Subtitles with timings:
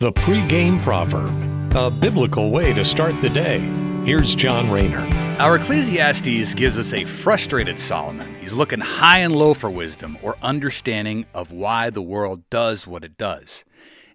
[0.00, 3.58] The pregame proverb, a biblical way to start the day.
[4.04, 5.00] Here's John Rayner.
[5.40, 8.32] Our Ecclesiastes gives us a frustrated Solomon.
[8.40, 13.02] He's looking high and low for wisdom or understanding of why the world does what
[13.02, 13.64] it does.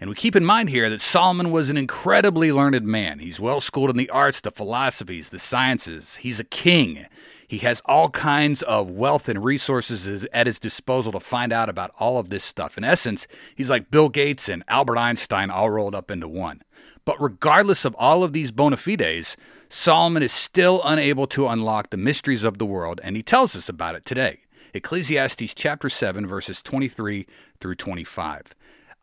[0.00, 3.18] And we keep in mind here that Solomon was an incredibly learned man.
[3.18, 6.14] He's well schooled in the arts, the philosophies, the sciences.
[6.14, 7.06] He's a king.
[7.52, 11.92] He has all kinds of wealth and resources at his disposal to find out about
[11.98, 12.78] all of this stuff.
[12.78, 16.62] In essence, he's like Bill Gates and Albert Einstein all rolled up into one.
[17.04, 19.36] But regardless of all of these bona fides,
[19.68, 23.68] Solomon is still unable to unlock the mysteries of the world, and he tells us
[23.68, 24.40] about it today.
[24.72, 27.26] Ecclesiastes chapter 7, verses 23
[27.60, 28.44] through 25.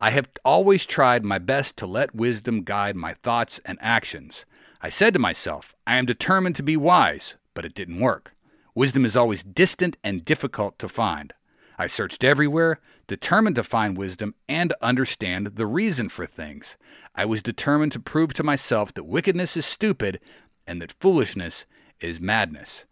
[0.01, 4.45] I have always tried my best to let wisdom guide my thoughts and actions.
[4.81, 8.33] I said to myself, I am determined to be wise, but it didn't work.
[8.79, 11.33] Wisdom is always distant and difficult to find.
[11.77, 16.77] I searched everywhere, determined to find wisdom and understand the reason for things.
[17.13, 20.21] I was determined to prove to myself that wickedness is stupid
[20.65, 21.65] and that foolishness
[21.99, 22.85] is madness.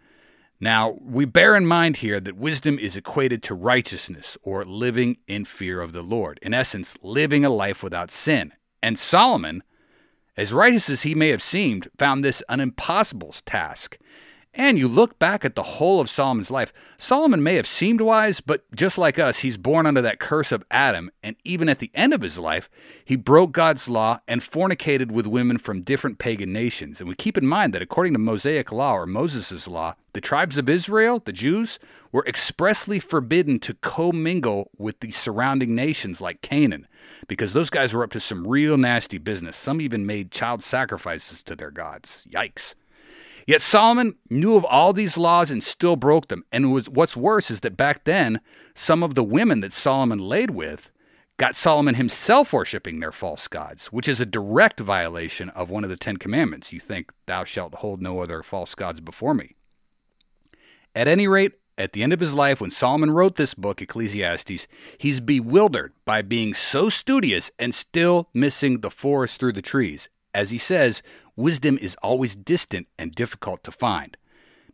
[0.60, 5.46] Now, we bear in mind here that wisdom is equated to righteousness or living in
[5.46, 6.38] fear of the Lord.
[6.42, 8.52] In essence, living a life without sin.
[8.84, 9.64] And Solomon,
[10.36, 13.98] as righteous as he may have seemed, found this an impossible task.
[14.58, 18.42] And you look back at the whole of Solomon's life, Solomon may have seemed wise,
[18.42, 21.12] but just like us, he's born under that curse of Adam.
[21.22, 22.68] And even at the end of his life,
[23.06, 27.00] he broke God's law and fornicated with women from different pagan nations.
[27.00, 30.58] And we keep in mind that according to Mosaic law or Moses' law, the tribes
[30.58, 31.78] of Israel, the Jews,
[32.12, 36.88] were expressly forbidden to commingle with the surrounding nations like Canaan,
[37.28, 39.56] because those guys were up to some real nasty business.
[39.56, 42.24] Some even made child sacrifices to their gods.
[42.28, 42.74] Yikes.
[43.48, 46.44] Yet Solomon knew of all these laws and still broke them.
[46.52, 48.42] And was, what's worse is that back then,
[48.76, 50.92] some of the women that Solomon laid with
[51.38, 55.90] got Solomon himself worshiping their false gods, which is a direct violation of one of
[55.90, 56.74] the Ten Commandments.
[56.74, 59.56] You think, Thou shalt hold no other false gods before me.
[60.94, 64.68] At any rate, at the end of his life, when Solomon wrote this book, Ecclesiastes,
[64.98, 70.10] he's bewildered by being so studious and still missing the forest through the trees.
[70.34, 71.02] As he says,
[71.36, 74.18] wisdom is always distant and difficult to find.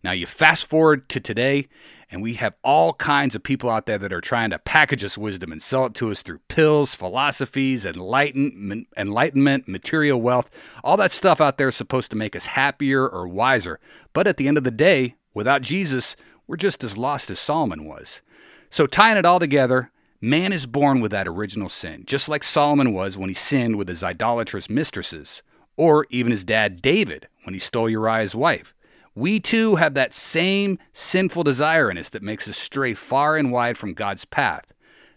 [0.04, 1.70] Now, you fast forward to today,
[2.12, 5.18] and we have all kinds of people out there that are trying to package us
[5.18, 10.50] wisdom and sell it to us through pills, philosophies, enlightenment, enlightenment, material wealth.
[10.84, 13.80] All that stuff out there is supposed to make us happier or wiser.
[14.12, 17.86] But at the end of the day, without Jesus, we're just as lost as Solomon
[17.86, 18.22] was.
[18.70, 19.90] So, tying it all together,
[20.24, 23.90] man is born with that original sin, just like Solomon was when he sinned with
[23.90, 25.44] his idolatrous mistresses
[25.76, 28.74] or even his dad David when he stole Uriah's wife.
[29.16, 33.52] We too have that same sinful desire in us that makes us stray far and
[33.52, 34.64] wide from God's path.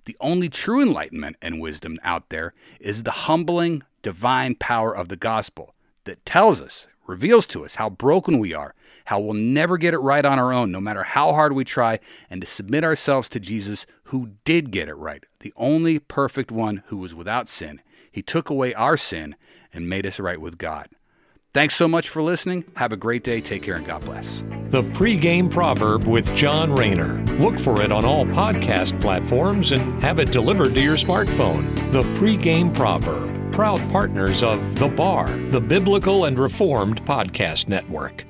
[0.07, 5.17] The only true enlightenment and wisdom out there is the humbling, divine power of the
[5.17, 8.75] gospel that tells us, reveals to us how broken we are,
[9.07, 11.99] how we'll never get it right on our own, no matter how hard we try,
[12.29, 16.83] and to submit ourselves to Jesus, who did get it right, the only perfect one
[16.87, 17.81] who was without sin.
[18.11, 19.37] He took away our sin
[19.73, 20.89] and made us right with God.
[21.57, 22.65] Thanks so much for listening.
[22.77, 23.41] Have a great day.
[23.41, 24.45] Take care and God bless.
[24.69, 27.25] The pregame proverb with John Rayner.
[27.39, 31.75] Look for it on all podcast platforms and have it delivered to your smartphone.
[31.93, 38.27] The pregame proverb, proud partners of The Bar, the Biblical and Reformed Podcast Network.